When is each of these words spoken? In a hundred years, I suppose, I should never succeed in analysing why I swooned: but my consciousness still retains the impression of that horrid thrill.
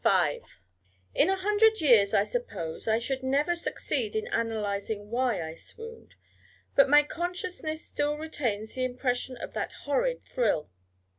In 1.13 1.29
a 1.29 1.35
hundred 1.35 1.79
years, 1.79 2.11
I 2.11 2.23
suppose, 2.23 2.87
I 2.87 2.97
should 2.97 3.21
never 3.21 3.55
succeed 3.55 4.15
in 4.15 4.25
analysing 4.33 5.11
why 5.11 5.43
I 5.47 5.53
swooned: 5.53 6.15
but 6.73 6.89
my 6.89 7.03
consciousness 7.03 7.85
still 7.85 8.17
retains 8.17 8.73
the 8.73 8.83
impression 8.83 9.37
of 9.37 9.53
that 9.53 9.73
horrid 9.85 10.25
thrill. 10.25 10.71